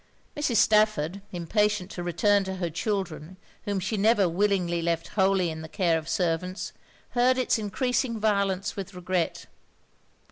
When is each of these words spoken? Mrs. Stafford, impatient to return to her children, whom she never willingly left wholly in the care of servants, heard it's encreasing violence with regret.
Mrs. 0.35 0.55
Stafford, 0.55 1.21
impatient 1.31 1.91
to 1.91 2.01
return 2.01 2.43
to 2.45 2.55
her 2.55 2.71
children, 2.71 3.37
whom 3.65 3.79
she 3.79 3.97
never 3.97 4.27
willingly 4.27 4.81
left 4.81 5.09
wholly 5.09 5.51
in 5.51 5.61
the 5.61 5.69
care 5.69 5.95
of 5.95 6.09
servants, 6.09 6.73
heard 7.11 7.37
it's 7.37 7.59
encreasing 7.59 8.19
violence 8.19 8.75
with 8.75 8.95
regret. 8.95 9.45